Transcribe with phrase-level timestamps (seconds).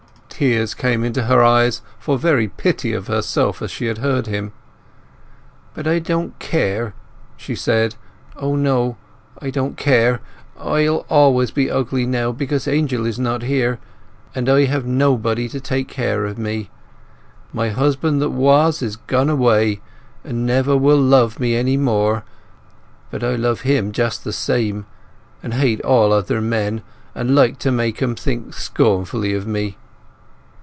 [0.43, 4.53] Tears came into her eyes for very pity of herself as she heard him.
[5.75, 6.95] "But I don't care!"
[7.37, 7.93] she said.
[8.37, 10.19] "O no—I don't care!
[10.57, 13.77] I'll always be ugly now, because Angel is not here,
[14.33, 16.71] and I have nobody to take care of me.
[17.53, 19.79] My husband that was is gone away,
[20.23, 22.23] and never will love me any more;
[23.11, 24.87] but I love him just the same,
[25.43, 26.81] and hate all other men,
[27.13, 29.77] and like to make 'em think scornfully of me!"